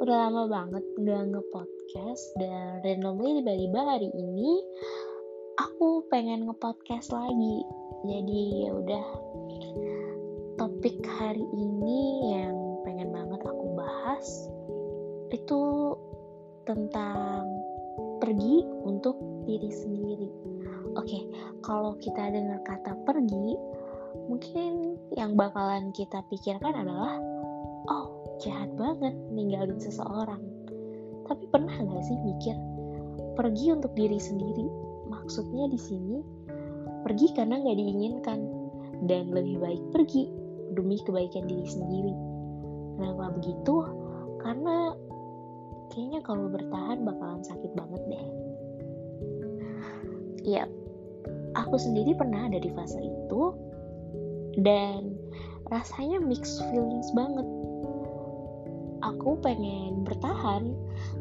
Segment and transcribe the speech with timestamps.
[0.00, 4.62] udah lama banget gak nge-podcast dan randomly tiba-tiba hari ini
[5.58, 7.56] aku pengen nge-podcast lagi.
[8.04, 9.06] Jadi ya udah
[10.60, 12.54] topik hari ini yang
[12.86, 14.26] pengen banget aku bahas
[15.34, 15.62] itu
[16.68, 17.48] tentang
[18.22, 20.30] pergi untuk diri sendiri.
[20.94, 21.26] Oke,
[21.66, 23.58] kalau kita dengar kata pergi,
[24.30, 27.18] mungkin yang bakalan kita pikirkan adalah,
[27.88, 30.40] oh jahat banget ninggalin seseorang.
[31.24, 32.56] Tapi pernah nggak sih mikir
[33.34, 34.66] pergi untuk diri sendiri?
[35.10, 36.18] Maksudnya di sini
[37.04, 38.40] pergi karena nggak diinginkan
[39.04, 40.30] dan lebih baik pergi
[40.72, 42.14] demi kebaikan diri sendiri.
[42.96, 43.76] Kenapa begitu?
[44.40, 44.94] Karena
[45.92, 48.26] kayaknya kalau bertahan bakalan sakit banget deh.
[50.44, 50.68] Iya,
[51.56, 53.42] aku sendiri pernah ada di fase itu
[54.60, 55.16] dan
[55.72, 57.46] rasanya mixed feelings banget.
[59.04, 60.72] Aku pengen bertahan,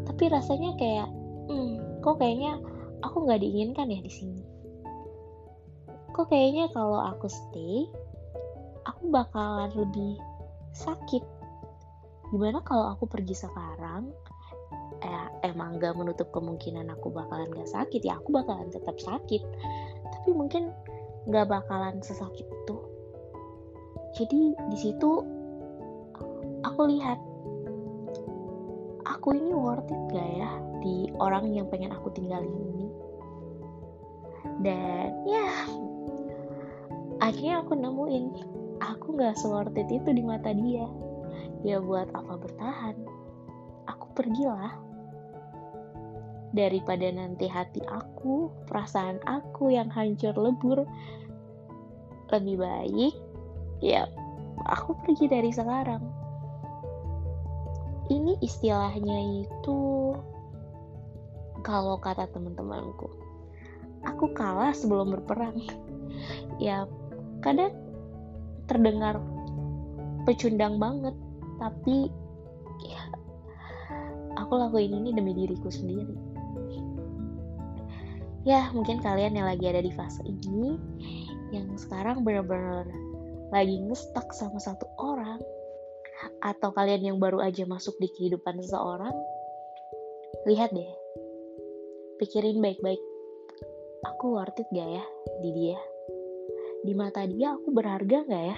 [0.08, 1.12] tapi rasanya kayak,
[1.52, 2.56] hmm, kok kayaknya
[3.04, 4.44] aku nggak diinginkan ya di sini.
[6.16, 7.92] Kok kayaknya kalau aku stay,
[8.88, 10.16] aku bakalan lebih
[10.72, 11.24] sakit.
[12.32, 14.08] Gimana kalau aku pergi sekarang?
[15.04, 19.44] Eh, emang gak menutup kemungkinan aku bakalan gak sakit ya aku bakalan tetap sakit
[20.08, 20.72] tapi mungkin
[21.28, 22.78] gak bakalan sesakit itu
[24.16, 25.12] jadi di situ
[26.64, 27.20] aku lihat
[29.04, 30.52] aku ini worth it gak ya
[30.84, 32.88] di orang yang pengen aku tinggalin ini?
[34.64, 35.48] Dan ya
[37.24, 38.26] akhirnya aku nemuin
[38.84, 40.88] aku gak worth it itu di mata dia.
[41.64, 42.96] Ya buat apa bertahan?
[43.88, 44.76] Aku pergilah.
[46.54, 50.86] Daripada nanti hati aku, perasaan aku yang hancur lebur,
[52.30, 53.16] lebih baik
[53.84, 54.08] ya
[54.64, 56.23] aku pergi dari sekarang.
[58.14, 59.80] Ini istilahnya itu
[61.66, 63.10] kalau kata teman-temanku,
[64.06, 65.58] aku kalah sebelum berperang.
[66.62, 66.86] ya
[67.42, 67.74] kadang
[68.70, 69.18] terdengar
[70.30, 71.18] pecundang banget,
[71.58, 72.14] tapi
[72.86, 73.02] ya
[74.38, 76.34] aku lakuin ini demi diriku sendiri
[78.44, 80.76] ya mungkin kalian yang lagi ada di fase ini
[81.56, 82.84] yang sekarang benar-benar
[83.56, 85.40] lagi ngestak sama satu orang
[86.44, 89.16] atau kalian yang baru aja masuk di kehidupan seseorang
[90.50, 90.92] lihat deh.
[92.20, 93.00] Pikirin baik-baik.
[94.04, 95.06] Aku worth it gak ya
[95.40, 95.80] di dia?
[96.84, 98.58] Di mata dia aku berharga gak ya?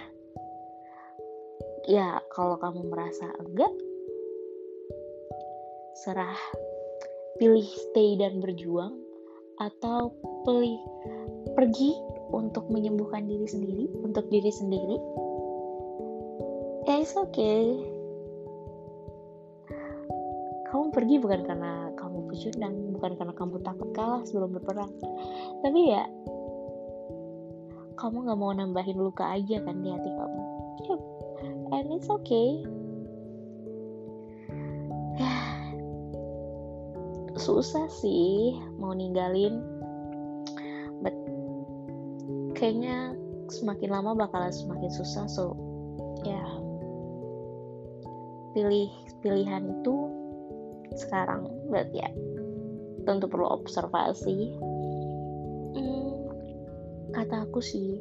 [1.86, 3.70] Ya kalau kamu merasa enggak
[6.02, 6.38] serah.
[7.38, 8.96] Pilih stay dan berjuang
[9.59, 10.12] atau
[10.48, 10.80] pilih
[11.54, 11.92] pergi
[12.31, 14.98] untuk menyembuhkan diri sendiri untuk diri sendiri
[17.06, 17.86] it's okay
[20.74, 24.90] kamu pergi bukan karena kamu pecundang bukan karena kamu takut kalah sebelum berperang
[25.62, 26.10] tapi ya
[28.02, 30.42] kamu gak mau nambahin luka aja kan di hati kamu
[30.90, 30.98] yep.
[31.78, 32.66] and it's okay
[37.46, 39.62] susah sih mau ninggalin
[41.06, 41.14] but
[42.58, 43.14] kayaknya
[43.54, 45.54] semakin lama bakalan semakin susah so
[46.26, 46.65] ya yeah.
[48.56, 48.88] Pilih
[49.20, 49.96] pilihan itu
[50.96, 52.08] sekarang but ya
[53.04, 54.56] tentu perlu observasi
[55.76, 56.14] hmm,
[57.12, 58.00] kata aku sih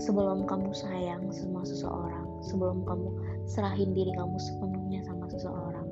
[0.00, 3.08] sebelum kamu sayang sama seseorang sebelum kamu
[3.44, 5.86] serahin diri kamu sepenuhnya sama seseorang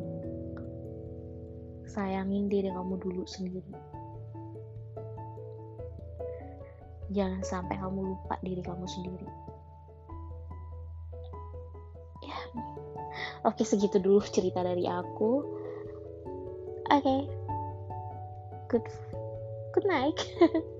[1.94, 3.70] sayangin diri kamu dulu sendiri.
[7.14, 9.28] Jangan sampai kamu lupa diri kamu sendiri.
[13.44, 15.32] Oke segitu dulu cerita dari aku.
[16.90, 17.20] Oke, okay.
[18.68, 18.86] good,
[19.72, 20.18] good night.